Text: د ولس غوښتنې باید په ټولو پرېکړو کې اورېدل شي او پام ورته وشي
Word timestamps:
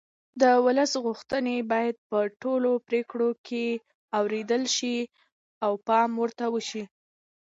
د 0.41 0.43
ولس 0.65 0.91
غوښتنې 1.05 1.57
باید 1.71 1.95
په 2.09 2.19
ټولو 2.41 2.71
پرېکړو 2.87 3.29
کې 3.47 3.65
اورېدل 4.19 4.63
شي 4.75 4.97
او 5.65 5.73
پام 5.87 6.09
ورته 6.21 6.45
وشي 6.53 6.83